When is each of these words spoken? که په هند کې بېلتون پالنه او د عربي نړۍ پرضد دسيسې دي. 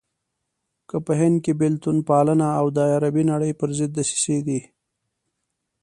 که 0.89 0.97
په 1.05 1.11
هند 1.19 1.37
کې 1.43 1.53
بېلتون 1.61 1.97
پالنه 2.09 2.47
او 2.59 2.65
د 2.77 2.77
عربي 2.95 3.23
نړۍ 3.31 3.51
پرضد 3.59 3.89
دسيسې 3.97 4.37
دي. 4.47 4.59